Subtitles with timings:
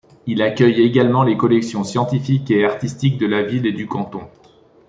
[0.25, 4.27] Il accueille également les collections scientifiques et artistiques de la ville et du canton.